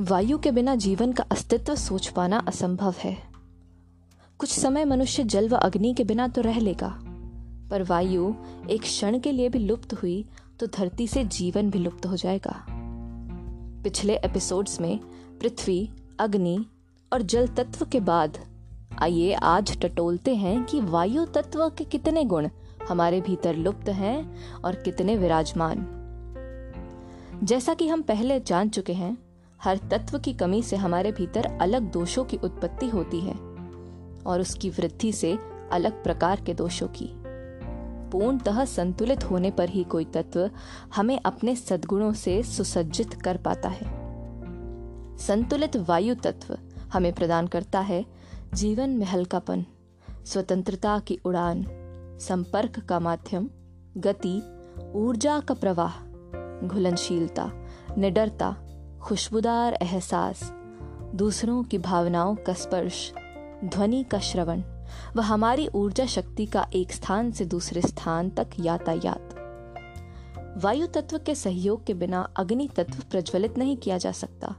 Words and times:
वायु 0.00 0.38
के 0.38 0.50
बिना 0.50 0.74
जीवन 0.74 1.12
का 1.12 1.24
अस्तित्व 1.30 1.74
सोच 1.74 2.06
पाना 2.08 2.38
असंभव 2.48 2.94
है। 2.98 3.16
कुछ 4.40 4.50
समय 4.50 4.84
मनुष्य 4.84 5.24
जल 5.24 5.48
व 5.48 5.56
अग्नि 5.56 5.92
के 5.94 6.04
बिना 6.04 6.28
तो 6.28 6.40
रह 6.40 6.58
लेगा, 6.60 6.88
पर 7.70 7.82
वायु 7.82 8.32
एक 8.70 8.82
क्षण 8.82 9.18
के 9.18 9.32
लिए 9.32 9.48
भी 9.48 9.58
लुप्त 9.58 9.92
हुई 9.94 10.24
तो 10.60 10.66
धरती 10.68 11.06
से 11.06 11.24
जीवन 11.24 11.70
भी 11.70 11.78
लुप्त 11.78 12.06
हो 12.06 12.16
जाएगा। 12.16 12.56
पिछले 13.84 14.16
एपिसोड्स 14.16 14.80
में 14.80 14.98
पृथ्वी, 15.40 15.88
अग्नि 16.20 16.58
और 17.12 17.22
जल 17.22 17.46
तत्व 17.48 17.86
के 17.86 18.00
बाद, 18.00 18.38
आइए 18.98 19.32
आज 19.34 19.78
टटोलते 19.78 20.34
हैं 20.34 20.64
कि 20.64 20.80
वायु 20.80 21.24
तत्व 21.26 21.68
के 21.68 21.84
कितने 21.84 22.24
गुण 22.24 22.48
हमारे 22.88 23.20
भीतर 23.20 23.56
लुप्त 23.56 23.88
हैं 23.88 24.18
और 24.60 24.82
कितने 24.82 25.16
विराजमान। 25.16 25.86
जैसा 27.44 27.74
कि 27.74 27.88
हम 27.88 28.02
पहले 28.02 28.40
जान 28.40 28.68
चुके 28.68 28.92
हैं 28.92 29.16
हर 29.64 29.76
तत्व 29.76 30.18
की 30.18 30.32
कमी 30.32 30.62
से 30.62 30.76
हमारे 30.76 31.12
भीतर 31.12 31.58
अलग 31.60 31.82
दोषों 31.82 32.24
की 32.24 32.36
उत्पत्ति 32.36 32.88
होती 32.88 33.20
है 33.20 33.34
और 34.26 34.40
उसकी 34.40 34.70
वृद्धि 34.70 35.12
से 35.12 35.38
अलग 35.72 36.02
प्रकार 36.02 36.40
के 36.40 36.54
दोषों 36.54 36.88
की। 36.88 37.08
पूर्णतः 38.10 38.64
संतुलित 38.64 39.24
होने 39.24 39.50
पर 39.50 39.68
ही 39.68 39.84
कोई 39.84 40.04
तत्व 40.04 40.50
हमें 40.96 41.20
अपने 41.24 41.56
सद्गुणों 41.56 42.12
से 42.12 42.42
सुसज्जित 42.42 43.14
कर 43.14 43.36
पाता 43.36 43.68
है। 43.68 43.86
संतुलित 45.18 45.76
वायु 45.76 46.14
तत्व 46.14 46.58
हमें 46.92 47.12
प्रदान 47.12 47.46
करता 47.46 47.80
है 47.80 48.04
जीवन 48.54 48.90
में 48.90 49.06
हल्कापन, 49.06 49.64
स्वतंत्रता 50.26 50.98
की 50.98 51.18
उड़ान, 51.24 51.66
संपर्क 52.20 52.80
का 52.80 53.00
माध्यम, 53.00 53.50
गति, 53.96 54.42
ऊर्जा 54.94 55.40
का 55.40 55.54
प्रवाह, 55.54 56.00
घुलनशीलता, 56.66 57.50
निडरता 57.98 58.56
खुशबूदार 59.02 59.74
एहसास, 59.74 60.52
दूसरों 61.14 61.62
की 61.62 61.78
भावनाओं 61.78 62.34
का 62.34 62.52
स्पर्श, 62.52 63.12
ध्वनि 63.64 64.04
का 64.04 64.18
श्रवण 64.18 64.62
व 65.16 65.20
हमारी 65.20 65.68
ऊर्जा 65.68 66.06
शक्ति 66.06 66.46
का 66.46 66.66
एक 66.74 66.92
स्थान 66.92 67.30
से 67.30 67.44
दूसरे 67.44 67.80
स्थान 67.80 68.30
तक 68.30 68.46
यातायात। 68.60 69.34
वायु 70.64 70.86
तत्व 70.86 71.18
के 71.18 71.34
सहयोग 71.34 71.84
के 71.84 71.94
बिना 71.94 72.28
अग्नि 72.36 72.68
तत्व 72.76 73.02
प्रज्वलित 73.10 73.58
नहीं 73.58 73.76
किया 73.76 73.98
जा 73.98 74.12
सकता। 74.12 74.54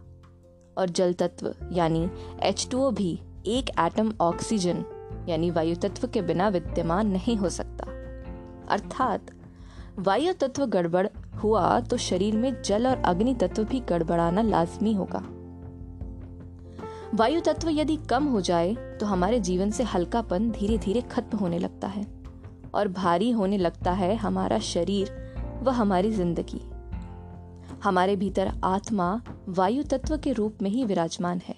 और 0.77 0.89
जल 0.89 1.13
तत्व, 1.13 1.55
यानी 1.71 2.09
H2O 2.49 2.91
भी 2.91 3.19
एक 3.45 3.69
एटम 3.79 4.13
ऑक्सीजन 4.21 4.85
यानी 5.29 5.51
वायु 5.51 5.75
तत्व 5.75 6.07
के 6.07 6.21
बिना 6.21 6.47
विद्यमान 6.49 7.07
नहीं 7.07 7.37
हो 7.37 7.49
सकता। 7.49 7.85
अर्थात 8.69 9.21
वायु 9.99 10.33
तत्व 10.33 10.65
गड़बड़ 10.65 11.07
हुआ 11.43 11.79
तो 11.81 11.97
शरीर 11.99 12.35
में 12.37 12.61
जल 12.61 12.87
और 12.87 13.01
अग्नि 13.05 13.33
तत्व 13.33 13.63
भी 13.63 13.79
गड़बड़ाना 13.89 14.41
लाजमी 14.41 14.93
होगा। 14.93 15.23
वायु 17.15 17.39
तत्व 17.41 17.69
यदि 17.69 17.95
कम 18.09 18.25
हो 18.25 18.41
जाए 18.41 18.73
तो 18.99 19.05
हमारे 19.05 19.39
जीवन 19.39 19.71
से 19.71 19.83
हल्कापन 19.85 20.49
धीरे 20.51 20.77
धीरे 20.77 21.01
खत्म 21.11 21.37
होने 21.37 21.59
लगता 21.59 21.87
है 21.87 22.05
और 22.75 22.87
भारी 22.89 23.31
होने 23.31 23.57
लगता 23.57 23.91
है 23.93 24.15
हमारा 24.15 24.59
शरीर 24.65 25.11
व 25.63 25.69
हमारी 25.71 26.11
ज़िंदगी। 26.11 26.61
हमारे 27.83 28.15
भीतर 28.15 28.51
आत्मा 28.63 29.21
वायु 29.49 29.83
तत्व 29.83 30.17
के 30.17 30.33
रूप 30.33 30.57
में 30.61 30.69
ही 30.69 30.85
विराजमान 30.85 31.41
है, 31.45 31.55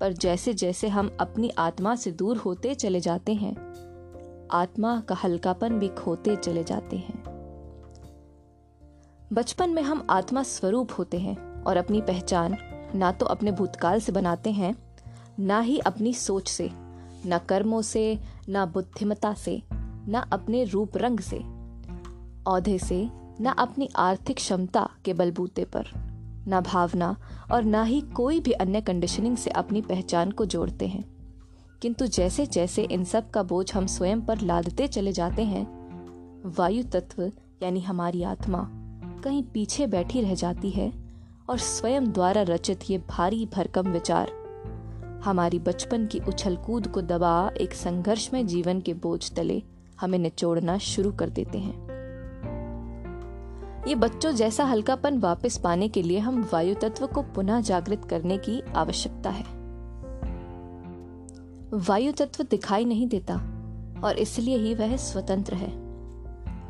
पर 0.00 0.12
जैसे 0.14 0.54
जैसे 0.54 0.88
हम 0.88 1.16
अपनी 1.20 1.50
आत्मा 1.58 1.94
से 1.96 2.10
दूर 2.12 2.36
होते 2.36 2.74
चले 2.74 3.00
जाते 3.00 3.34
हैं, 3.34 3.54
आत्मा 4.52 4.98
का 5.00 5.14
हल्कापन 5.14 5.78
भी 5.78 5.88
खोते 5.94 6.36
चले 6.36 6.64
जाते 6.64 6.96
हैं। 6.98 7.22
बचपन 9.32 9.70
में 9.70 9.82
हम 9.82 10.06
आत्मा 10.10 10.42
स्वरूप 10.42 10.88
होते 10.98 11.18
हैं 11.18 11.62
और 11.62 11.76
अपनी 11.76 12.00
पहचान 12.00 12.56
ना 12.94 13.12
तो 13.12 13.26
अपने 13.26 13.52
भूतकाल 13.52 14.00
से 14.00 14.12
बनाते 14.12 14.50
हैं, 14.50 14.74
ना 15.40 15.60
ही 15.60 15.78
अपनी 15.78 16.14
सोच 16.14 16.48
से, 16.48 16.70
न 17.26 17.40
कर्मों 17.48 17.82
से, 17.82 18.18
ना 18.48 18.66
बुद्धिमता 18.66 19.34
से, 19.34 19.62
ना 20.08 20.20
अपने 20.32 20.64
रूप 20.64 20.96
रंग 20.96 21.20
से, 21.20 21.38
औधे 22.46 22.78
से, 22.78 23.10
ना 23.40 23.50
अपनी 23.50 23.88
आर्थिक 23.96 24.36
क्षमता 24.36 24.88
के 25.04 25.14
बलबूते 25.14 25.64
पर, 25.64 25.84
ना 26.48 26.60
भावना 26.60 27.16
और 27.52 27.62
ना 27.62 27.82
ही 27.82 28.00
कोई 28.00 28.40
भी 28.40 28.52
अन्य 28.52 28.80
कंडीशनिंग 28.80 29.36
से 29.36 29.50
अपनी 29.50 29.80
पहचान 29.80 30.30
को 30.30 30.46
जोड़ते 30.46 30.86
हैं। 30.86 31.04
किंतु 31.82 32.06
जैसे 32.06 32.46
जैसे 32.46 32.82
इन 32.82 33.04
सब 33.04 33.30
का 33.30 33.42
बोझ 33.42 33.74
हम 33.74 33.86
स्वयं 33.86 34.20
पर 34.20 34.40
लादते 34.40 34.86
चले 34.86 35.12
जाते 35.12 35.42
हैं 35.44 35.66
वायु 36.58 36.82
तत्व 36.82 37.32
यानी 37.62 37.80
हमारी 37.80 38.22
आत्मा 38.22 38.75
कहीं 39.26 39.42
पीछे 39.42 39.86
बैठी 39.86 40.20
रह 40.20 40.34
जाती 40.34 40.70
है 40.70 40.92
और 41.50 41.58
स्वयं 41.58 42.12
द्वारा 42.12 42.42
रचित 42.42 42.80
ये 42.90 42.98
भारी 42.98 43.48
भरकम 43.54 43.88
विचार। 43.88 44.30
हमारी 45.24 45.58
बचपन 45.58 46.06
की 46.06 46.20
उछल 46.28 46.56
कूद 46.56 46.86
को 46.86 47.02
दबा 47.02 47.50
एक 47.60 47.74
संघर्ष 47.74 48.32
में 48.32 48.46
जीवन 48.46 48.80
के 48.80 48.94
बोझ 48.94 49.32
तले 49.32 49.62
हमें 50.00 50.18
निचोड़ना 50.18 50.78
शुरू 50.78 51.12
कर 51.12 51.30
देते 51.30 51.58
हैं। 51.58 51.74
ये 53.88 53.94
बच्चों 53.94 54.32
जैसा 54.32 54.64
हल्कापन 54.64 55.18
वापस 55.18 55.58
पाने 55.58 55.88
के 55.88 56.02
लिए 56.02 56.18
हम 56.18 56.48
वायु 56.52 56.74
तत्व 56.74 57.06
को 57.06 57.22
पुनः 57.22 57.60
जागृत 57.60 58.04
करने 58.04 58.38
की 58.38 58.60
आवश्यकता 58.60 59.30
है। 59.30 59.44
वायु 61.74 62.12
तत्व 62.12 62.44
दिखाई 62.44 62.84
नहीं 62.84 63.06
देता 63.06 63.34
और 64.04 64.18
इसलिए 64.18 64.56
ही 64.56 64.74
वह 64.74 64.96
स्वतंत्र 64.96 65.54
है। 65.54 65.72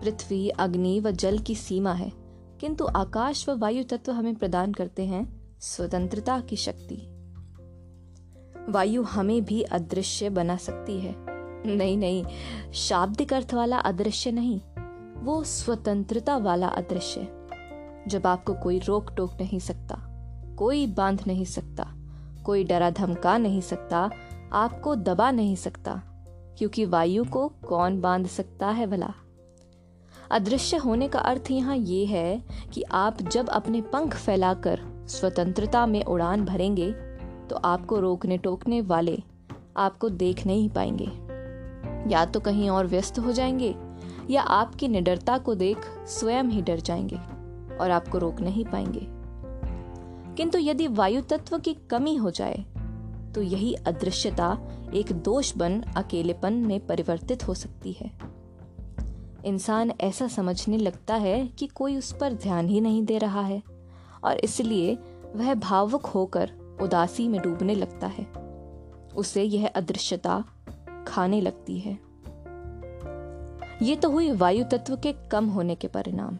पृथ्वी, 0.00 0.48
अग्नि 0.48 1.00
व 1.00 1.10
जल 1.10 1.38
की 1.38 1.54
सीमा 1.54 1.92
है। 1.92 2.25
किंतु 2.60 2.86
आकाश 2.86 3.48
व 3.48 3.56
वायु 3.56 3.84
तत्व 3.84 4.12
हमें 4.12 4.34
प्रदान 4.34 4.72
करते 4.72 5.06
हैं 5.06 5.24
स्वतंत्रता 5.60 6.40
की 6.40 6.56
शक्ति। 6.56 6.96
वायु 8.68 9.02
हमें 9.02 9.44
भी 9.44 9.62
अदृश्य 9.62 10.30
बना 10.30 10.56
सकती 10.56 11.00
है। 11.00 11.14
नहीं 11.76 11.96
नहीं, 11.96 12.24
शाब्दिक 12.72 13.32
अर्थ 13.32 13.54
वाला 13.54 13.78
अदृश्य 13.78 14.30
नहीं, 14.30 14.60
वो 15.24 15.44
स्वतंत्रता 15.44 16.36
वाला 16.36 16.68
अदृश्य। 16.68 17.20
जब 18.08 18.26
आपको 18.26 18.54
कोई 18.54 18.78
रोक 18.78 19.12
टोक 19.16 19.32
नहीं 19.40 19.58
सकता, 19.58 19.96
कोई 20.58 20.86
बाँध 20.86 21.22
नहीं 21.26 21.44
सकता, 21.44 21.94
कोई 22.44 22.64
डरा 22.64 22.90
धमका 22.90 23.38
नहीं 23.38 23.60
सकता, 23.60 24.10
आपको 24.52 24.94
दबा 24.96 25.30
नहीं 25.30 25.56
सकता, 25.56 26.02
क्योंकि 26.58 26.84
वायु 26.84 27.24
को 27.24 27.48
कौन 27.48 28.00
बाँध 28.00 28.26
सकता 28.26 28.68
है 28.68 28.86
भला? 28.86 29.14
अदृश्य 30.30 30.76
होने 30.76 31.08
का 31.08 31.18
अर्थ 31.18 31.50
यहाँ 31.50 31.76
ये 31.76 32.04
है 32.06 32.42
कि 32.74 32.82
आप 32.82 33.22
जब 33.22 33.48
अपने 33.48 33.80
पंख 33.82 34.14
फैलाकर 34.14 34.80
स्वतंत्रता 35.08 35.86
में 35.86 36.02
उड़ान 36.04 36.44
भरेंगे 36.44 36.90
तो 37.50 37.56
आपको 37.56 37.98
रोकने 38.00 38.38
टोकने 38.38 38.80
वाले 38.80 39.18
आपको 39.76 40.08
देख 40.08 40.46
नहीं 40.46 40.68
पाएँगे। 40.68 41.10
या 42.12 42.24
तो 42.24 42.40
कहीं 42.40 42.70
और 42.70 42.86
व्यस्त 42.86 43.18
हो 43.18 43.32
जाएँगे, 43.32 43.74
या 44.30 44.42
आपकी 44.42 44.88
निडरता 44.88 45.38
को 45.38 45.54
देख 45.54 45.78
स्वयं 46.08 46.44
ही 46.44 46.62
डर 46.62 46.80
जाएँगे 46.80 47.16
और 47.76 47.90
आपको 47.90 48.18
रोक 48.18 48.40
नहीं 48.40 48.64
पाएँगे। 48.64 49.06
किंतु 50.34 50.58
यदि 50.58 50.86
वायु 50.86 51.20
तत्व 51.20 51.58
की 51.58 51.74
कमी 51.90 52.14
हो 52.16 52.30
जाए 52.30 52.64
तो 53.34 53.42
यही 53.42 53.74
अदृश्यता 53.74 54.56
एक 54.94 55.12
दोष 55.12 55.56
बन 55.56 55.80
अकेलेपन 55.96 56.52
में 56.52 56.86
परिवर्तित 56.86 57.48
हो 57.48 57.54
सकती 57.54 57.92
है। 57.92 58.10
इंसान 59.46 59.92
ऐसा 60.00 60.26
समझने 60.28 60.76
लगता 60.76 61.14
है 61.14 61.46
कि 61.48 61.66
कोई 61.66 61.96
उस 61.96 62.12
पर 62.12 62.32
ध्यान 62.32 62.68
ही 62.68 62.80
नहीं 62.80 63.04
दे 63.04 63.18
रहा 63.18 63.42
है, 63.42 63.62
और 64.24 64.38
इसलिए 64.38 64.94
वह 65.36 65.54
भावुक 65.54 66.06
होकर 66.06 66.50
उदासी 66.82 67.28
में 67.28 67.40
डूबने 67.42 67.74
लगता 67.74 68.06
है। 68.08 68.26
उसे 69.16 69.42
यह 69.42 69.66
अदृश्यता 69.68 70.42
खाने 71.08 71.40
लगती 71.40 71.78
है। 71.78 71.98
ये 73.82 73.96
तो 73.96 74.10
हुई 74.10 74.30
वायु 74.32 74.64
तत्व 74.64 74.96
के 74.96 75.12
कम 75.30 75.46
होने 75.46 75.74
के 75.74 75.88
परिणाम। 75.88 76.38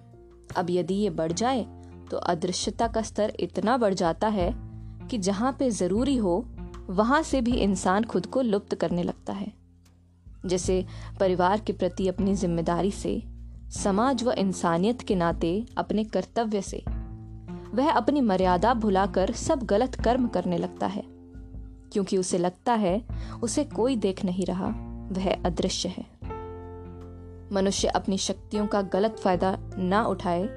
अब 0.57 0.71
यदि 0.71 0.95
ये 0.95 1.11
बढ़ 1.11 1.33
जाए 1.33 1.67
तो 2.11 2.17
अदृश्यता 2.17 2.87
का 2.89 3.03
स्तर 3.03 3.33
इतना 3.41 3.77
बढ़ 3.77 3.95
जाता 3.95 4.29
है 4.29 4.51
कि 5.09 5.19
जहाँ 5.19 5.57
पे 5.59 5.71
ज़रूरी 5.71 6.17
हो, 6.17 6.45
वहाँ 6.89 7.23
से 7.23 7.41
भी 7.41 7.53
इंसान 7.53 8.05
खुद 8.05 8.27
को 8.27 8.43
लुप्त 8.43 8.75
करने 8.75 9.03
लगता 9.03 9.33
है। 9.33 9.53
जैसे 10.47 10.85
परिवार 11.21 11.61
के 11.61 11.73
प्रति 11.73 12.09
अपनी 12.09 12.35
ज़िम्मेदारी 12.35 12.91
से, 12.91 13.23
समाज 13.75 14.23
व 14.25 14.33
इंसानियत 14.33 15.01
के 15.01 15.15
नाते 15.15 15.67
अपने 15.79 16.05
कर्तव्य 16.05 16.63
से। 16.63 16.83
वह 17.75 17.91
अपनी 17.91 18.21
मर्यादा 18.21 18.75
भुलाकर 18.75 19.33
सब 19.33 19.63
गलत 19.63 19.95
कर्म 19.95 20.27
करने 20.29 20.59
लगता 20.59 20.87
है, 20.87 21.03
क्योंकि 21.93 22.17
उसे 22.19 22.39
लगता 22.39 22.75
है, 22.75 23.01
उसे 23.43 23.65
कोई 23.65 23.97
देख 23.97 24.25
नहीं 24.25 24.47
रहा, 24.47 24.69
वह 25.13 25.33
अदृश्य 25.45 25.89
है। 25.89 26.05
मनुष्य 27.53 27.89
अपनी 27.89 28.19
शक्तियों 28.19 28.67
का 28.67 28.83
गलत 28.83 29.17
फ़ायदा 29.19 29.57
ना 29.79 30.05
उठाए, 30.05 30.49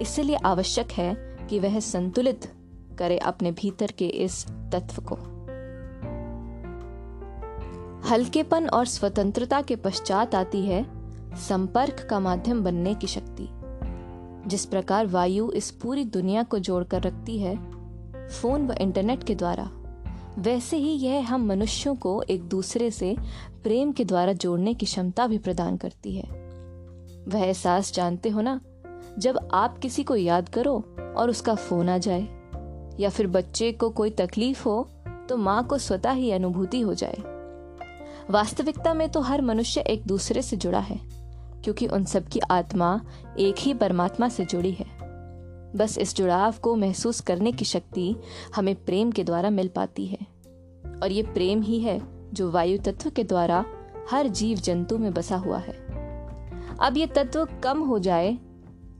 इसलिए 0.00 0.36
आवश्यक 0.36 0.92
है 0.92 1.14
कि 1.50 1.58
वह 1.58 1.78
संतुलित 1.80 2.52
करे 2.98 3.18
अपने 3.18 3.52
भीतर 3.52 3.92
के 3.92 4.06
इस 4.06 4.44
तत्व 4.72 5.02
को। 5.02 5.16
हल्केपन 8.10 8.68
और 8.68 8.86
स्वतंत्रता 8.86 9.60
के 9.62 9.76
पश्चात 9.76 10.34
आती 10.34 10.60
है 10.62 10.84
संपर्क 11.36 12.06
का 12.10 12.20
माध्यम 12.20 12.62
बनने 12.64 12.94
की 12.94 13.06
शक्ति। 13.06 13.48
जिस 14.48 14.64
प्रकार 14.64 15.06
वायु 15.06 15.50
इस 15.50 15.70
पूरी 15.70 16.04
दुनिया 16.04 16.42
को 16.42 16.58
जोड़कर 16.58 17.02
रखती 17.02 17.38
है, 17.38 17.56
फ़ोन 18.28 18.66
व 18.66 18.72
इंटरनेट 18.72 19.24
के 19.24 19.34
द्वारा, 19.34 19.70
वैसे 20.38 20.76
ही 20.76 20.92
यह 20.92 21.34
हम 21.34 21.46
मनुष्यों 21.46 21.94
को 21.94 22.22
एक 22.22 22.42
दूसरे 22.42 22.90
से 22.90 23.16
प्रेम 23.62 23.92
के 23.92 24.04
द्वारा 24.04 24.32
जोड़ने 24.32 24.74
की 24.74 24.86
क्षमता 24.86 25.26
भी 25.26 25.38
प्रदान 25.38 25.76
करती 25.76 26.16
है। 26.16 26.28
वह 27.28 27.40
एहसास 27.40 27.92
जानते 27.92 28.28
हो 28.28 28.40
ना, 28.40 28.60
जब 29.18 29.48
आप 29.52 29.78
किसी 29.78 30.04
को 30.04 30.16
याद 30.16 30.48
करो 30.48 30.84
और 31.16 31.30
उसका 31.30 31.54
फ़ोन 31.54 31.88
आ 31.88 31.98
जाए, 31.98 32.28
या 33.00 33.08
फिर 33.08 33.26
बच्चे 33.26 33.72
को 33.72 33.90
कोई 33.90 34.10
तकलीफ़ 34.10 34.64
हो 34.64 34.82
तो 35.28 35.36
माँ 35.36 35.66
को 35.66 35.78
स्वतः 35.78 36.12
ही 36.12 36.30
अनुभूति 36.30 36.80
हो 36.80 36.94
जाए। 36.94 37.35
वास्तविकता 38.30 38.92
में 38.94 39.08
तो 39.08 39.20
हर 39.20 39.42
मनुष्य 39.42 39.80
एक 39.80 40.06
दूसरे 40.06 40.42
से 40.42 40.56
जुड़ा 40.56 40.78
है, 40.78 40.98
क्योंकि 41.64 41.86
उन 41.86 42.04
सबकी 42.04 42.40
आत्मा 42.40 43.00
एक 43.38 43.58
ही 43.58 43.74
परमात्मा 43.74 44.28
से 44.28 44.44
जुड़ी 44.44 44.72
है। 44.72 44.86
बस 45.76 45.96
इस 45.98 46.14
जुड़ाव 46.16 46.54
को 46.62 46.74
महसूस 46.76 47.20
करने 47.20 47.52
की 47.52 47.64
शक्ति 47.64 48.14
हमें 48.56 48.74
प्रेम 48.84 49.12
के 49.12 49.24
द्वारा 49.24 49.50
मिल 49.50 49.68
पाती 49.68 50.06
है, 50.06 50.18
और 51.02 51.12
ये 51.12 51.22
प्रेम 51.24 51.62
ही 51.62 51.80
है 51.80 52.00
जो 52.32 52.50
वायु 52.50 52.78
तत्व 52.78 53.10
के 53.10 53.24
द्वारा 53.24 53.64
हर 54.10 54.28
जीव 54.28 54.58
जंतु 54.58 54.98
में 54.98 55.12
बसा 55.14 55.36
हुआ 55.36 55.58
है। 55.58 55.74
अब 56.80 56.96
ये 56.96 57.06
तत्व 57.06 57.48
कम 57.64 57.82
हो 57.82 57.98
जाए 57.98 58.36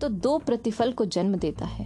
तो 0.01 0.09
दो 0.09 0.39
प्रतिफल 0.39 0.93
को 0.93 1.05
जन्म 1.07 1.37
देता 1.37 1.67
है। 1.67 1.85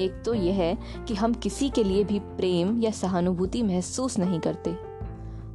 एक 0.00 0.22
तो 0.24 0.34
यह 0.34 0.54
है 0.54 0.76
कि 1.08 1.14
हम 1.14 1.34
किसी 1.34 1.68
के 1.70 1.84
लिए 1.84 2.04
भी 2.04 2.18
प्रेम 2.18 2.80
या 2.80 2.90
सहानुभूति 2.90 3.62
महसूस 3.62 4.18
नहीं 4.18 4.40
करते। 4.40 4.76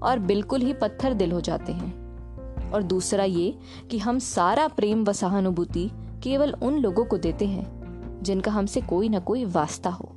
और 0.04 0.20
बिल्कुल 0.20 0.62
ही 0.62 0.74
पत्थर 0.74 1.14
दिल 1.14 1.32
हो 1.32 1.42
जाते 1.42 1.74
हैं। 1.74 2.70
और 2.72 2.84
दूसरा 2.84 3.24
ये 3.24 3.54
कि 3.92 3.98
हम 3.98 4.20
सारा 4.20 4.68
प्रेम 4.68 5.04
व 5.04 5.14
सहानुभूति 5.14 5.90
केवल 6.24 6.54
उन 6.54 6.78
लोगों 6.78 7.06
को 7.06 7.18
देते 7.18 7.46
हैं, 7.46 8.20
जिनका 8.24 8.52
हमसे 8.52 8.82
कोई 8.82 9.10
ना 9.10 9.20
कोई 9.20 9.46
वास्ता 9.46 9.90
हो। 9.90 10.12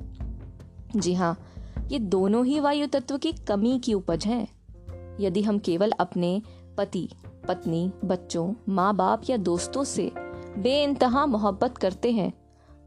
जी 0.95 1.13
हाँ 1.13 1.37
ये 1.91 1.99
दोनों 1.99 2.45
ही 2.45 2.59
वायु 2.59 2.87
तत्व 2.87 3.17
की 3.17 3.31
कमी 3.47 3.77
की 3.79 3.93
उपज 3.93 4.25
है। 4.25 4.47
यदि 5.19 5.41
हम 5.41 5.59
केवल 5.59 5.91
अपने 5.91 6.41
पति, 6.77 7.07
पत्नी, 7.47 7.91
बच्चों 8.05 8.53
माँ 8.69 8.95
बाप 8.95 9.29
या 9.29 9.37
दोस्तों 9.37 9.83
से 9.83 10.11
बेइंतहा 10.57 11.25
मोहब्बत 11.25 11.77
करते 11.77 12.11
हैं 12.11 12.31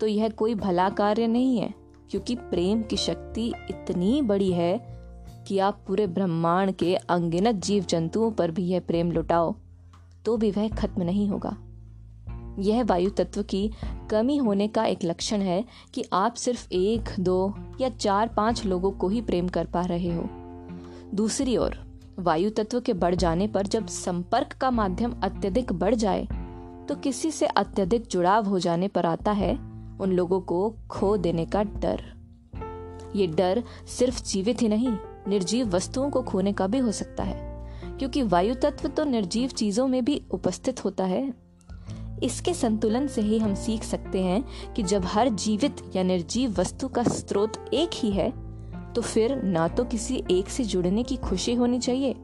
तो 0.01 0.07
यह 0.07 0.29
कोई 0.29 0.55
भला 0.55 0.89
कार्य 0.91 1.27
नहीं 1.27 1.59
है, 1.59 1.73
क्योंकि 2.11 2.35
प्रेम 2.35 2.83
की 2.83 2.97
शक्ति 2.97 3.47
इतनी 3.71 4.21
बड़ी 4.23 4.51
है 4.53 4.77
कि 5.49 5.59
आप 5.59 5.85
पूरे 5.87 6.07
ब्रह्मांड 6.07 6.73
के 6.73 6.95
अंगिनत 6.95 7.55
जीव 7.55 7.85
जंतुओं 7.85 8.31
पर 8.31 8.51
भी 8.51 8.63
यह 8.63 8.81
प्रेम 8.81 9.13
लुटाओ 9.13 9.55
तो 10.25 10.37
भी 10.37 10.51
वह 10.51 10.69
खत्म 10.69 11.03
नहीं 11.03 11.29
होगा। 11.29 11.57
यह 12.59 12.83
वायु 12.85 13.11
तत्व 13.11 13.43
की 13.43 13.71
कमी 14.11 14.37
होने 14.37 14.69
का 14.69 14.85
एक 14.85 15.05
लक्षण 15.05 15.41
है 15.41 15.65
कि 15.95 16.05
आप 16.13 16.35
सिर्फ़ 16.35 16.69
एक, 16.73 17.05
दो 17.21 17.55
या 17.81 17.89
चार, 17.89 18.29
पाँच 18.29 18.65
लोगों 18.67 18.91
को 18.91 19.09
ही 19.09 19.21
प्रेम 19.21 19.49
कर 19.49 19.67
पा 19.67 19.83
रहे 19.83 20.15
हो। 20.15 20.29
दूसरी 21.15 21.57
ओर 21.57 21.77
वायु 22.19 22.51
तत्व 22.51 22.81
के 22.81 22.93
बढ़ 22.93 23.15
जाने 23.15 23.47
पर 23.47 23.67
जब 23.67 23.87
संपर्क 23.87 24.53
का 24.53 24.71
माध्यम 24.71 25.15
अत्यधिक 25.23 25.73
बढ़ 25.73 25.95
जाए 25.95 26.27
तो 26.89 26.95
किसी 26.95 27.31
से 27.31 27.47
अत्यधिक 27.47 28.07
जुड़ाव 28.07 28.47
हो 28.47 28.59
जाने 28.59 28.89
पर 28.89 29.07
आता 29.07 29.33
है 29.33 29.53
उन 30.01 30.13
लोगों 30.13 30.41
को 30.41 30.75
खो 30.91 31.17
देने 31.17 31.47
का 31.47 31.63
डर। 31.63 32.03
ये 33.17 33.27
डर 33.27 33.63
सिर्फ़ 33.89 34.23
जीवित 34.25 34.63
ही 34.63 34.69
नहीं 34.69 34.97
निर्जीव 35.29 35.69
वस्तुओं 35.69 36.11
को 36.11 36.23
खोने 36.23 36.53
का 36.53 36.67
भी 36.67 36.79
हो 36.79 36.93
सकता 36.93 37.23
है, 37.23 37.37
क्योंकि 37.99 38.23
वायु 38.25 38.55
तत्व 38.55 38.89
तो 38.89 39.05
निर्जीव 39.05 39.51
चीज़ों 39.51 39.87
में 39.89 40.05
भी 40.05 40.21
उपस्थित 40.31 40.85
होता 40.85 41.05
है। 41.05 41.23
इसके 42.23 42.55
संतुलन 42.55 43.07
से 43.07 43.21
ही 43.21 43.39
हम 43.39 43.55
सीख 43.55 43.83
सकते 43.85 44.23
हैं 44.23 44.73
कि 44.75 44.83
जब 44.83 45.05
हर 45.05 45.29
जीवित 45.29 45.83
या 45.97 46.03
निर्जीव 46.03 46.55
वस्तु 46.59 46.89
का 46.89 47.03
स्रोत 47.03 47.59
एक 47.75 47.91
ही 47.95 48.11
है 48.11 48.31
तो 48.95 49.03
फिर 49.03 49.35
ना 49.43 49.67
तो 49.69 49.85
किसी 49.85 50.23
एक 50.31 50.49
से 50.49 50.65
जुड़ने 50.65 51.03
की 51.03 51.17
खुशी 51.19 51.55
होनी 51.55 51.79
चाहिए, 51.79 52.15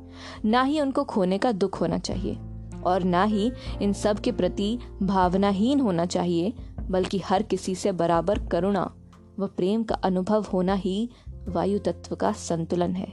ना 0.45 0.63
ही 0.63 0.81
उनको 0.81 1.05
खोने 1.05 1.39
का 1.39 1.53
दुख 1.53 1.81
होना 1.81 1.99
चाहिए, 1.99 2.39
और 2.85 3.03
ना 3.05 3.23
ही 3.25 3.51
इन 3.83 3.93
सब 3.93 4.21
के 4.21 4.33
प्रति 4.33 4.79
भावनाहीन 5.03 5.81
होना 5.81 6.07
चाहिए, 6.07 6.53
बल्कि 6.81 7.19
हर 7.19 7.43
किसी 7.43 7.75
से 7.75 7.93
बराबर 7.93 8.39
करुणा 8.47 8.91
व 9.39 9.47
प्रेम 9.47 9.83
का 9.83 9.95
अनुभव 9.95 10.47
होना 10.53 10.75
ही 10.75 11.09
वायु 11.47 11.79
तत्व 11.79 12.15
का 12.17 12.33
संतुलन 12.33 12.95
है। 12.95 13.13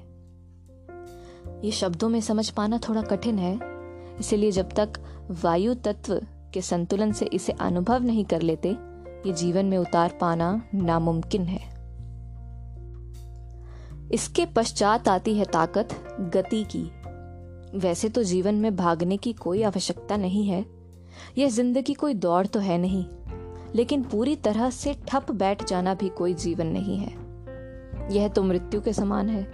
ये 1.64 1.72
शब्दों 1.72 2.10
में 2.10 2.20
समझ 2.22 2.50
पाना 2.50 2.80
थोड़ा 2.80 3.02
कठिन 3.02 3.40
है, 3.40 3.60
इसलिए 4.20 4.52
जब 4.52 4.70
तक 4.70 5.00
वायु 5.44 5.74
तत्व 5.84 6.20
के 6.54 6.62
संतुलन 6.62 7.12
से 7.12 7.26
इसे 7.26 7.52
अनुभव 7.62 8.04
नहीं 8.04 8.26
कर 8.26 8.42
लेते, 8.42 8.70
ये 9.26 9.34
जीवन 9.34 9.66
में 9.66 9.78
उतार 9.78 10.18
पाना 10.22 10.62
नामुमकिन 10.74 11.46
है। 11.46 11.70
इसके 14.12 14.46
पश्चात 14.46 15.08
आती 15.08 15.38
है 15.38 15.46
ताकत 15.46 15.94
गति 16.36 16.64
की। 16.66 16.84
वैसे 17.80 18.10
तो 18.10 18.24
जीवन 18.24 18.56
में 18.56 18.76
भागने 18.76 19.18
की 19.18 19.34
कोई 19.34 19.64
आवश्यकता 19.64 20.18
नहीं 20.18 20.46
है। 20.48 20.66
यह 21.38 21.50
ज़िंदगी 21.50 21.94
कोई 21.94 22.14
दौड़ 22.16 22.46
तो 22.48 22.60
है 22.60 22.78
नहीं, 22.78 23.06
लेकिन 23.76 24.04
पूरी 24.04 24.36
तरह 24.36 24.70
से 24.70 24.94
ठप 25.08 25.32
बैठ 25.32 25.64
जाना 25.64 25.94
भी 25.94 26.10
कोई 26.10 26.34
जीवन 26.36 26.68
नहीं 26.68 26.98
है। 26.98 27.21
यह 28.10 28.28
तो 28.28 28.44
मृत्यु 28.44 28.82
के 28.82 28.94
समान 28.94 29.30
है। 29.30 29.52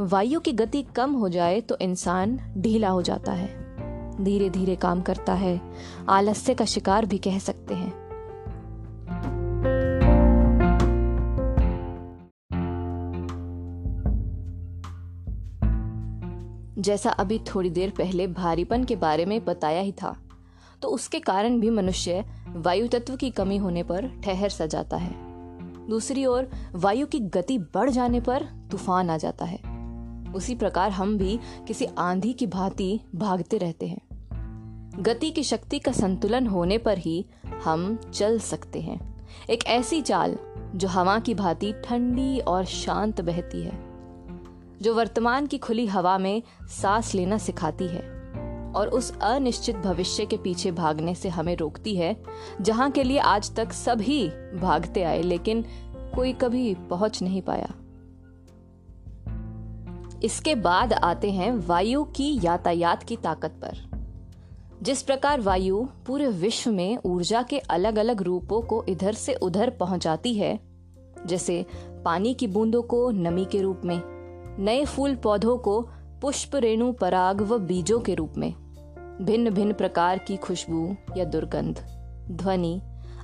वायु 0.00 0.40
की 0.40 0.52
गति 0.52 0.82
कम 0.82 1.12
हो 1.12 1.28
जाए 1.28 1.60
तो 1.60 1.76
इंसान 1.76 2.38
ढीला 2.58 2.88
हो 2.88 3.02
जाता 3.02 3.32
है। 3.32 4.24
धीरे 4.24 4.50
धीरे 4.50 4.76
काम 4.76 5.02
करता 5.02 5.34
है। 5.34 5.60
आलस्य 6.08 6.54
का 6.54 6.64
शिकार 6.64 7.06
भी 7.06 7.18
कह 7.18 7.38
सकते 7.38 7.74
हैं। 7.74 8.02
जैसा 16.78 17.10
अभी 17.10 17.38
थोड़ी 17.38 17.70
देर 17.70 17.90
पहले 17.90 18.26
भारीपन 18.26 18.84
के 18.84 18.96
बारे 18.96 19.24
में 19.26 19.44
बताया 19.44 19.80
ही 19.80 19.92
था 19.92 20.16
तो 20.82 20.88
उसके 20.88 21.18
कारण 21.20 21.60
भी 21.60 21.70
मनुष्य 21.70 22.24
वायु 22.56 22.88
तत्व 22.88 23.16
की 23.16 23.30
कमी 23.30 23.56
होने 23.56 23.82
पर 23.82 24.08
ठहर 24.24 24.48
सा 24.48 24.66
जाता 24.66 24.96
है। 24.96 25.31
दूसरी 25.88 26.26
ओर, 26.26 26.50
वायु 26.74 27.06
की 27.06 27.20
गति 27.20 27.58
बढ़ 27.58 27.90
जाने 27.90 28.20
पर 28.20 28.42
तूफ़ान 28.70 29.10
आ 29.10 29.16
जाता 29.16 29.44
है। 29.44 29.60
उसी 30.32 30.54
प्रकार 30.54 30.90
हम 30.90 31.18
भी 31.18 31.38
किसी 31.66 31.86
आंधी 31.98 32.32
की 32.32 32.46
भांति 32.46 33.00
भागते 33.14 33.58
रहते 33.58 33.86
हैं। 33.86 34.00
गति 34.98 35.30
की 35.30 35.42
शक्ति 35.42 35.78
का 35.78 35.92
संतुलन 35.92 36.46
होने 36.46 36.78
पर 36.78 36.98
ही 36.98 37.26
हम 37.64 37.96
चल 38.14 38.38
सकते 38.38 38.80
हैं। 38.80 39.26
एक 39.50 39.64
ऐसी 39.66 40.02
चाल 40.02 40.36
जो 40.74 40.88
हवा 40.88 41.18
की 41.18 41.34
भांति 41.34 41.72
ठंडी 41.84 42.38
और 42.38 42.64
शांत 42.64 43.20
बहती 43.20 43.62
है, 43.62 43.78
जो 44.82 44.94
वर्तमान 44.94 45.46
की 45.46 45.58
खुली 45.58 45.86
हवा 45.86 46.18
में 46.18 46.42
सांस 46.68 47.14
लेना 47.14 47.38
सिखाती 47.38 47.86
है। 47.86 48.11
और 48.76 48.88
उस 48.88 49.18
अनिश्चित 49.18 49.76
भविष्य 49.76 50.26
के 50.26 50.36
पीछे 50.36 50.70
भागने 50.70 51.14
से 51.14 51.28
हमें 51.28 51.56
रोकती 51.56 51.96
है, 51.96 52.22
जहाँ 52.60 52.90
के 52.90 53.02
लिए 53.02 53.18
आज 53.18 53.54
तक 53.54 53.72
सभी 53.72 54.28
भागते 54.54 55.02
आए, 55.02 55.22
लेकिन 55.22 55.64
कोई 56.14 56.32
कभी 56.32 56.74
पहुँच 56.74 57.22
नहीं 57.22 57.42
पाया। 57.42 57.74
इसके 60.22 60.54
बाद 60.54 60.92
आते 60.92 61.30
हैं 61.30 61.66
वायु 61.66 62.04
की 62.04 62.40
यातायात 62.42 63.02
की 63.02 63.16
ताकत 63.16 63.50
पर। 63.50 63.92
जिस 64.82 65.02
प्रकार 65.02 65.40
वायु 65.40 65.86
पूरे 66.06 66.28
विश्व 66.28 66.70
में 66.72 66.98
ऊर्जा 67.04 67.42
के 67.42 67.58
अलग 67.58 67.98
अलग 67.98 68.22
रूपों 68.22 68.62
को 68.62 68.84
इधर 68.88 69.12
से 69.12 69.34
उधर 69.34 69.70
पहुंचाती 69.70 70.34
है, 70.34 70.60
जैसे 71.26 71.66
पानी 72.04 72.34
की 72.34 72.46
बूंदों 72.46 72.82
को 72.82 73.10
नमी 73.10 73.44
के 73.44 73.62
रूप 73.62 73.80
में, 73.84 74.02
नए 74.58 74.84
फूल 74.84 75.14
पौधों 75.14 75.58
को 75.58 75.88
पुष्प 76.22 76.56
रेणु 76.56 76.92
पराग 76.92 77.42
व 77.42 77.58
बीजों 77.58 78.00
के 78.00 78.14
रूप 78.14 78.32
में। 78.36 78.54
भिन्न 79.22 79.50
भिन्न 79.50 79.72
प्रकार 79.72 80.18
की 80.18 80.36
खुशबू 80.36 80.96
या 81.16 81.24
दुर्गंध, 81.24 81.80
ध्वनि, 82.30 82.80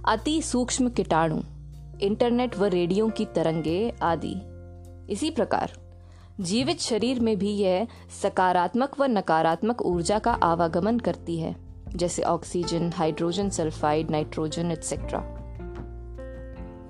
अति 0.08 0.42
सूक्ष्म 0.42 0.88
कीटाणु, 0.88 1.40
इंटरनेट 2.00 2.56
व 2.58 2.64
रेडियो 2.64 3.08
की 3.08 3.24
तरंगे 3.24 3.94
आदि। 4.02 4.34
इसी 5.12 5.30
प्रकार, 5.30 5.72
जीवित 6.40 6.80
शरीर 6.80 7.20
में 7.20 7.38
भी 7.38 7.50
यह 7.50 7.86
सकारात्मक 8.22 9.00
व 9.00 9.04
नकारात्मक 9.04 9.82
ऊर्जा 9.82 10.18
का 10.18 10.32
आवागमन 10.32 10.98
करती 10.98 11.38
है, 11.38 11.56
जैसे 11.96 12.22
oxygen, 12.22 12.92
hydrogen 12.92 13.50
sulphide, 13.50 14.10
nitrogen 14.10 14.70
et cetera 14.72 15.34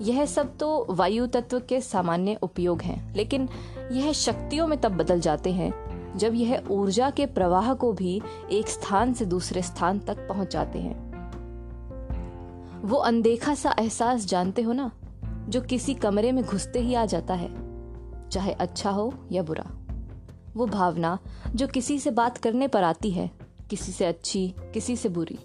यह 0.00 0.26
सब 0.26 0.56
तो 0.56 0.86
वायु 0.90 1.26
तत्व 1.26 1.60
के 1.60 1.80
सामान्य 1.80 2.38
उपयोग 2.42 2.82
हैं, 2.82 3.14
लेकिन 3.14 3.48
यह 3.92 4.12
शक्तियों 4.12 4.66
में 4.66 4.80
तब 4.80 4.92
बदल 4.92 5.20
जाते 5.20 5.52
हैं 5.52 5.87
जब 6.18 6.34
यह 6.34 6.62
ऊर्जा 6.70 7.10
के 7.10 7.26
प्रवाह 7.26 7.74
को 7.74 7.92
भी 7.92 8.22
एक 8.52 8.68
स्थान 8.68 9.12
से 9.12 9.24
दूसरे 9.24 9.62
स्थान 9.62 9.98
तक 9.98 10.28
पहुंचाते 10.28 10.78
हैं। 10.78 11.08
वो 12.82 12.96
अनदेखा 12.96 13.54
सा 13.54 13.74
एहसास 13.78 14.24
जानते 14.24 14.62
हो 14.62 14.72
ना, 14.72 14.90
जो 15.48 15.60
किसी 15.60 15.94
कमरे 15.94 16.32
में 16.32 16.44
घुसते 16.44 16.80
ही 16.80 16.94
आ 16.94 17.06
जाता 17.06 17.34
है, 17.34 17.50
चाहे 18.28 18.52
अच्छा 18.52 18.90
हो 18.90 19.14
या 19.32 19.42
बुरा। 19.42 19.66
वो 20.56 20.66
भावना 20.66 21.18
जो 21.54 21.66
किसी 21.66 21.98
से 21.98 22.10
बात 22.10 22.38
करने 22.38 22.68
पर 22.68 22.82
आती 22.82 23.10
है, 23.10 23.30
किसी 23.70 23.92
से 23.92 24.04
अच्छी, 24.04 24.54
किसी 24.58 24.96
से 24.96 25.08
बुरी। 25.08 25.38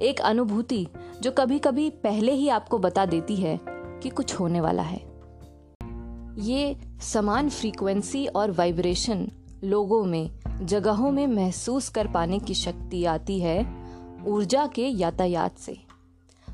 एक 0.00 0.20
अनुभूति 0.20 0.86
जो 1.20 1.30
कभी 1.30 1.58
कभी 1.58 1.90
पहले 1.90 2.32
ही 2.32 2.48
आपको 2.48 2.78
बता 2.78 3.06
देती 3.06 3.36
है 3.36 3.60
कि 4.02 4.08
कुछ 4.08 4.34
होने 4.40 4.60
वाला 4.60 4.82
है। 4.82 5.10
ये 6.38 6.76
समान 7.00 7.48
फ्रीक्वेंसी 7.48 8.26
और 8.26 8.50
वाइब्रेशन 8.50 9.30
लोगों 9.64 10.04
में, 10.04 10.30
जगहों 10.62 11.10
में 11.10 11.26
महसूस 11.26 11.88
कर 11.88 12.06
पाने 12.06 12.38
की 12.38 12.54
शक्ति 12.54 13.04
आती 13.04 13.40
है 13.40 13.66
ऊर्जा 14.26 14.66
के 14.66 14.86
यातायात 14.86 15.58
से, 15.58 15.76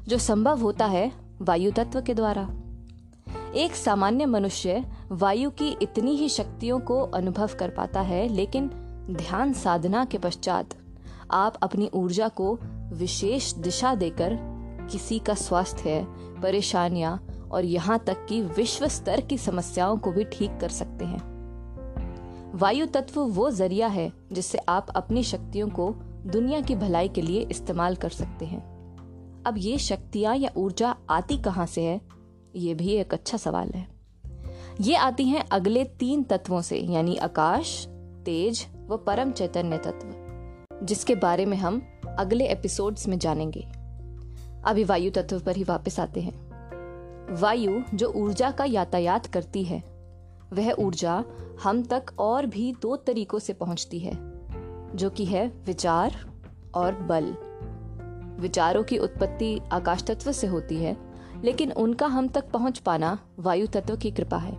जो 0.08 0.18
संभव 0.18 0.60
होता 0.60 0.86
है 0.86 1.12
वायु 1.42 1.70
तत्व 1.70 2.00
के 2.00 2.14
द्वारा। 2.14 2.48
एक 3.54 3.75
सामान्य 3.75 4.26
मनुष्य 4.26 4.84
वायु 5.12 5.50
की 5.50 5.76
इतनी 5.82 6.16
ही 6.16 6.28
शक्तियों 6.28 6.78
को 6.80 7.00
अनुभव 7.00 7.50
कर 7.58 7.70
पाता 7.70 8.00
है, 8.00 8.28
लेकिन 8.28 8.70
ध्यान 9.10 9.52
साधना 9.52 10.04
के 10.04 10.18
पश्चात 10.18 10.75
आप 11.30 11.56
अपनी 11.56 11.90
ऊर्जा 11.94 12.28
को 12.28 12.58
विशेष 12.92 13.52
दिशा 13.52 13.94
देकर 13.94 14.38
किसी 14.90 15.18
का 15.18 15.34
स्वास्थ्य, 15.34 16.06
परेशानियाँ 16.42 17.26
और 17.52 17.64
यहाँ 17.64 17.98
तक 17.98 18.26
कि 18.26 18.42
विश्व 18.42 18.88
स्तर 18.88 19.20
की 19.20 19.38
समस्याओं 19.38 19.98
को 19.98 20.12
भी 20.12 20.25
ठीक 20.25 20.58
कर 20.60 20.68
सकते 20.68 21.04
हैं। 21.04 21.35
वायु 22.56 22.86
तत्व 22.86 23.20
वो 23.20 23.50
ज़रिया 23.50 23.86
है 23.86 24.12
जिससे 24.32 24.58
आप 24.58 24.86
अपनी 24.96 25.22
शक्तियों 25.22 25.68
को 25.68 25.90
दुनिया 26.26 26.60
की 26.60 26.75
भलाई 26.75 27.08
के 27.08 27.22
लिए 27.22 27.40
इस्तेमाल 27.40 27.96
कर 27.96 28.08
सकते 28.08 28.44
हैं। 28.44 28.62
अब 29.46 29.54
ये 29.58 29.78
शक्तियाँ 29.78 30.36
या 30.36 30.50
ऊर्जा 30.56 30.96
आती 31.10 31.38
कहाँ 31.38 31.66
से 31.66 31.82
है? 31.82 32.00
ये 32.56 32.75
भी 32.75 32.92
एक 32.92 33.14
अच्छा 33.14 33.38
सवाल 33.38 33.68
है। 33.68 33.88
ये 34.80 34.94
आती 34.94 35.25
हैं 35.25 35.44
अगले 35.52 35.84
तीन 35.84 36.22
तत्वों 36.22 36.62
से, 36.62 36.78
यानी 36.78 37.16
आकाश, 37.16 37.86
तेज 38.25 38.66
व 38.88 38.96
परम 38.96 39.32
चैतन्य 39.32 39.78
तत्व, 39.78 40.08
जिसके 40.86 41.14
बारे 41.14 41.46
में 41.46 41.56
हम 41.56 41.82
अगले 42.18 42.46
एपिसोड्स 42.46 43.08
में 43.08 43.18
जानेंगे। 43.18 43.68
अभी 44.64 44.84
वायु 44.84 45.10
तत्व 45.10 45.40
पर 45.40 45.56
ही 45.56 45.64
वापस 45.64 46.00
आते 46.00 46.20
हैं। 46.20 46.34
वायु 47.34 47.80
जो 47.94 48.12
ऊर्जा 48.16 48.50
का 48.50 48.64
यातायात 48.64 49.26
करती 49.26 49.64
है 49.64 49.95
वह 50.52 50.72
ऊर्जा 50.72 51.24
हम 51.62 51.82
तक 51.82 52.12
और 52.18 52.46
भी 52.46 52.72
दो 52.82 52.96
तरीकों 52.96 53.38
से 53.38 53.52
पहुँचती 53.52 53.98
है, 53.98 54.12
जो 54.94 55.10
कि 55.10 55.24
है 55.24 55.46
विचार 55.66 56.16
और 56.74 56.94
बल। 56.94 57.34
विचारों 58.40 58.82
की 58.84 58.98
उत्पत्ति 58.98 59.60
आकाश 59.72 60.02
तत्व 60.02 60.32
से 60.32 60.46
होती 60.46 60.76
है, 60.76 60.96
लेकिन 61.44 61.72
उनका 61.72 62.06
हम 62.06 62.28
तक 62.28 62.50
पहुँच 62.50 62.78
पाना 62.78 63.18
वायु 63.38 63.66
तत्व 63.66 63.96
की 63.96 64.10
कृपा 64.10 64.36
है। 64.36 64.54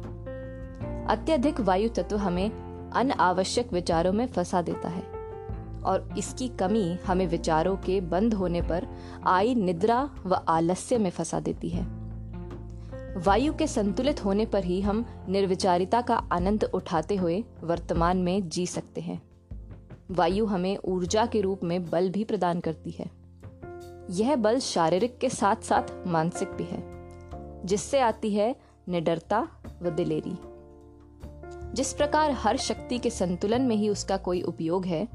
अत्यधिक 1.07 1.59
वायु 1.59 1.89
तत्व 1.89 2.17
हमें 2.17 2.49
अनावश्यक 2.91 3.73
विचारों 3.73 4.13
में 4.13 4.27
फंसा 4.27 4.61
देता 4.61 4.89
है, 4.89 5.03
और 5.83 6.13
इसकी 6.17 6.47
कमी 6.47 6.97
हमें 7.07 7.27
विचारों 7.27 7.75
के 7.77 8.01
बंद 8.01 8.33
होने 8.33 8.61
पर 8.61 8.87
आई 9.25 9.55
निद्रा 9.55 10.09
व 10.25 10.33
आलस्य 10.47 10.97
में 10.97 11.09
फंसा 11.09 11.39
देती 11.39 11.69
है। 11.69 11.96
वायु 13.17 13.53
के 13.53 13.67
संतुलित 13.67 14.25
होने 14.25 14.45
पर 14.45 14.63
ही 14.63 14.81
हम 14.81 15.05
निर्विचारिता 15.29 16.01
का 16.01 16.15
आनंद 16.15 16.63
उठाते 16.63 17.15
हुए 17.15 17.43
वर्तमान 17.63 18.17
में 18.17 18.49
जी 18.49 18.67
सकते 18.67 19.01
हैं। 19.01 19.23
वायु 20.11 20.45
हमें 20.45 20.77
ऊर्जा 20.85 21.25
के 21.25 21.41
रूप 21.41 21.63
में 21.63 21.89
बल 21.89 22.09
भी 22.09 22.23
प्रदान 22.23 22.59
करती 22.59 22.91
है। 22.91 23.11
यह 24.09 24.35
बल 24.35 24.59
शारीरिक 24.59 25.17
के 25.17 25.29
साथ 25.29 25.55
साथ 25.55 26.07
मानसिक 26.07 26.47
भी 26.47 26.63
है, 26.63 26.83
जिससे 27.65 27.99
आती 27.99 28.33
है 28.33 28.55
निडरता 28.89 29.47
व 29.81 29.89
दिलेरी। 29.89 30.37
जिस 31.73 31.93
प्रकार 31.93 32.31
हर 32.31 32.57
शक्ति 32.57 32.97
के 32.97 33.09
संतुलन 33.09 33.61
में 33.61 33.75
ही 33.75 33.89
उसका 33.89 34.17
कोई 34.17 34.41
उपयोग 34.41 34.85
है, 34.85 35.07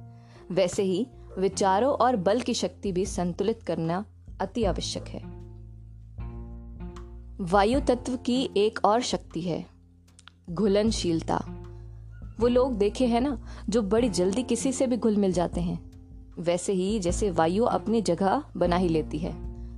वैसे 0.51 0.83
ही 0.83 1.07
विचारों 1.39 1.93
और 1.93 2.17
बल 2.17 2.41
की 2.41 2.55
शक्ति 2.55 2.93
भी 2.93 3.07
संतुलित 3.07 3.63
करना 3.63 4.05
अति 4.41 4.65
आवश्यक 4.65 5.05
है। 5.09 5.32
वायु 7.43 7.81
तत्व 7.81 8.17
की 8.17 8.51
एक 8.57 8.79
और 8.85 9.01
शक्ति 9.01 9.41
है, 9.41 9.67
घुलनशीलता। 10.51 11.37
वो 12.41 12.49
लोग 12.49 12.77
देखे 12.79 13.07
हैं 13.07 13.21
ना, 13.21 13.47
जो 13.69 13.83
बड़ी 13.83 14.09
जल्दी 14.09 14.43
किसी 14.43 14.73
से 14.73 14.87
भी 14.87 14.97
घुल 14.97 15.17
मिल 15.17 15.33
जाते 15.33 15.61
हैं। 15.61 15.91
वैसे 16.39 16.73
ही 16.73 16.99
जैसे 16.99 17.31
वायु 17.31 17.65
अपनी 17.65 18.03
जगह 18.03 18.43
बना 18.57 18.77
ही 18.77 18.89
लेती 18.89 19.19
है, 19.19 19.35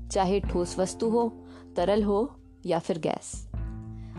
चाहे 0.09 0.41
ठोस 0.41 0.79
वस्तु 0.79 1.09
हो, 1.09 1.33
तरल 1.77 2.03
हो 2.03 2.37
या 2.67 2.79
फिर 2.79 2.99
गैस। 2.99 3.49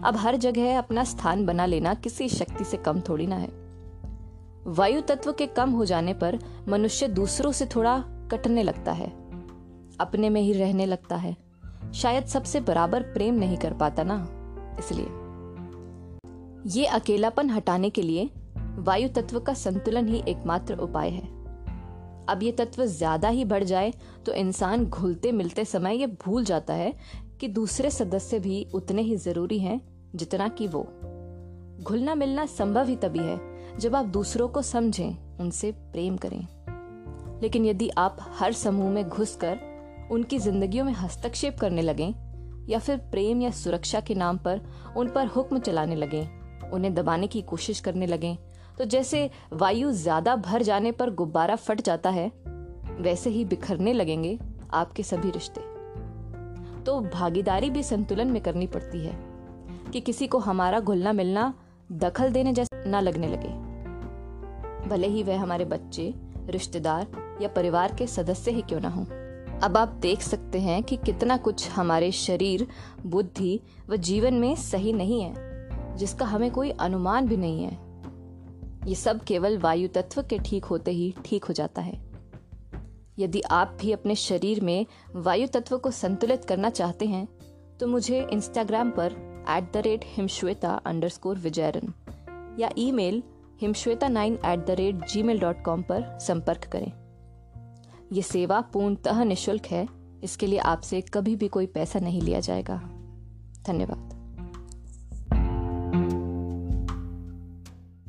अब 0.04 0.18
हर 0.18 0.36
जगह 0.36 0.78
अपना 0.78 1.04
स्थान 1.04 1.46
बना 1.46 1.66
लेना 1.66 1.94
किसी 1.94 2.30
शक्ति 2.30 2.64
से 2.64 2.78
कम 2.78 3.02
थोड़ी 3.02 3.28
ना 3.28 3.36
है। 3.36 3.50
वायु 4.68 5.02
तत्व 5.02 5.34
के 5.34 5.48
कम 5.48 5.72
हो 5.72 5.86
जाने 5.86 6.14
पर 6.14 6.40
मनुष्य 6.68 7.08
दूसरों 7.08 7.52
से 7.52 7.66
थोड़ा 7.66 7.98
कटने 8.32 8.64
लगता 8.64 8.92
है, 8.92 9.12
अपने 10.00 10.30
में 10.30 10.42
ही 10.42 10.54
रहने 10.54 10.86
लगता 10.86 11.16
है। 11.16 11.45
शायद 11.94 12.26
सबसे 12.26 12.60
बराबर 12.62 13.04
प्रेम 13.14 13.36
नहीं 13.36 13.58
कर 13.58 13.74
पाता 13.74 14.04
ना, 14.04 14.18
इसलिए। 14.80 15.06
ये 16.72 16.86
अकेलापन 16.88 17.50
हटाने 17.50 17.90
के 17.90 18.02
लिए 18.02 18.30
वायु 18.78 19.10
तत्व 19.10 19.40
का 19.40 19.54
संतुलन 19.54 20.08
ही 20.08 20.24
एकमात्र 20.28 20.76
उपाय 20.76 21.10
है। 21.10 21.34
अब 22.30 22.44
ये 22.44 22.52
तत्व 22.52 22.86
ज़्यादा 22.86 23.30
ही 23.30 23.46
बढ़ 23.46 23.64
जाए 23.64 23.94
तो 24.26 24.34
इंसान 24.34 24.86
घुलते 24.86 25.32
मिलते 25.32 25.66
समय 25.66 25.98
ये 25.98 26.08
भूल 26.26 26.44
जाता 26.44 26.74
है 26.74 26.94
कि 27.40 27.48
दूसरे 27.48 27.90
सदस्य 27.90 28.40
भी 28.40 28.66
उतने 28.74 29.02
ही 29.02 29.16
ज़रूरी 29.18 29.60
हैं 29.60 29.80
जितना 30.16 30.48
कि 30.48 30.68
वो। 30.68 30.82
घुलना 31.84 32.16
मिलना 32.16 32.46
संभव 32.48 32.88
ही 32.88 32.96
तभी 32.96 33.20
है 33.20 33.40
जब 33.80 33.96
आप 33.96 34.06
दूसरों 34.08 34.48
को 34.48 34.62
समझें, 34.62 35.38
उनसे 35.40 35.72
प्रेम 35.72 36.18
करें। 36.18 36.48
लेकिन 37.42 37.66
यदि 37.66 37.90
आप 37.98 38.18
हर 38.40 38.54
समूह 38.54 38.90
में 38.90 39.08
घुसकर 39.10 39.60
उनकी 40.12 40.40
जिंदगियों 40.40 40.86
में 40.86 40.94
हस्तक्षेप 40.94 41.60
करने 41.60 41.82
लगें, 41.82 42.14
या 42.70 42.80
फिर 42.80 42.98
प्रेम 42.98 43.42
या 43.42 43.52
सुरक्षा 43.52 44.00
के 44.00 44.16
नाम 44.16 44.38
पर 44.38 44.62
उन 44.98 45.10
पर 45.10 45.28
हुक्म 45.28 45.60
चलाने 45.60 45.96
लगें, 45.96 46.70
उन्हें 46.72 46.94
दबाने 46.94 47.28
की 47.28 47.42
कोशिश 47.42 47.80
करने 47.80 48.08
लगें। 48.08 48.36
तो 48.78 48.86
जैसे 48.86 49.30
वायु 49.54 49.92
ज़्यादा 49.92 50.36
भर 50.36 50.62
जाने 50.62 50.92
पर 50.92 51.10
गुब्बारा 51.10 51.56
फट 51.56 51.82
जाता 51.82 52.10
है, 52.10 52.32
वैसे 53.00 53.30
ही 53.30 53.46
बिखरने 53.46 53.94
लगेंगे 53.94 54.40
आपके 54.74 55.04
सभी 55.04 55.30
रिश्ते। 55.32 55.62
तो 56.84 57.00
भागीदारी 57.14 57.70
भी 57.70 57.84
संतुलन 57.84 58.28
में 58.28 58.42
करनी 58.42 58.68
पड़ती 58.68 59.06
है, 59.06 59.16
कि 59.94 60.02
किसी 60.02 60.28
को 60.28 60.38
हमारा 60.38 60.80
घुलना 60.80 61.14
मिलना, 61.14 61.54
दखल 61.92 62.32
देने 62.32 62.54
जैसा 62.54 62.84
ना 62.86 63.00
लगने 63.00 63.28
लगे। 63.28 63.50
भले 64.90 65.08
ही 65.08 65.24
वह 65.24 65.42
हमारे 65.42 65.66
बच्चे, 65.66 66.14
रिश्तेदार 66.50 67.38
या 67.42 67.48
परिवार 67.48 67.96
के 67.96 68.08
सदस्य 68.08 68.52
ही 68.52 68.62
क्यों 68.62 68.80
ना 68.80 68.90
हो। 68.90 69.06
अब 69.64 69.78
आप 69.78 69.90
देख 70.02 70.22
सकते 70.22 70.60
हैं 70.60 70.84
कि 70.84 70.96
कितना 70.98 71.38
कुछ 71.38 71.70
हमारे 71.70 72.12
शरीर, 72.12 72.68
बुद्धि 73.06 73.60
व 73.90 73.96
जीवन 73.96 74.34
में 74.34 74.56
सही 74.56 74.94
नहीं 74.94 75.22
है, 75.22 75.96
जिसका 75.98 76.26
हमें 76.26 76.52
कोई 76.52 76.70
अनुमान 76.70 77.28
भी 77.28 77.38
नहीं 77.38 77.64
है। 77.64 78.90
ये 78.90 78.96
सब 78.96 79.24
केवल 79.24 79.58
वायु 79.58 79.88
तत्व 79.88 80.22
के 80.22 80.40
ठीक 80.40 80.66
होते 80.66 80.92
ही 80.92 81.14
ठीक 81.26 81.46
हो 81.46 81.54
जाता 81.54 81.82
है। 81.82 81.94
यदि 83.20 83.42
आप 83.42 83.78
भी 83.82 83.92
अपने 83.92 84.16
शरीर 84.16 84.62
में 84.62 84.86
वायु 85.16 85.48
तत्व 85.48 85.78
को 85.78 85.92
संतुलित 85.92 86.46
करना 86.46 86.70
चाहते 86.70 87.06
हैं 87.06 87.28
तो 87.80 87.88
मुझे 87.88 88.28
इंस्टाग्राम 88.32 88.90
पर 88.90 89.16
at 89.50 89.72
the 89.74 89.78
rate 89.78 90.06
Himshweta 90.08 90.74
underscore 91.10 91.38
Vijayran 91.38 91.94
या 92.60 92.70
email 92.78 93.24
Himshweta 93.62 94.08
nine 94.08 94.34
at 94.46 94.66
the 94.68 94.72
rate 94.72 95.08
Gmail 95.24 95.40
dot 95.40 95.64
com 95.64 95.82
पर 95.82 96.18
संपर्क 96.20 96.68
करें। 96.68 96.92
ये 98.14 98.22
सेवा 98.22 98.62
पूर्णतः 98.62 99.24
निशुल्क 99.24 99.66
है। 99.66 99.88
इसके 100.24 100.48
लिए 100.48 100.60
आपसे 100.60 101.02
कभी 101.02 101.36
भी 101.36 101.48
कोई 101.48 101.66
पैसा 101.66 102.00
नहीं 102.00 102.22
लिया 102.22 102.40
जाएगा। 102.40 102.78
धन्यवाद। 103.68 104.15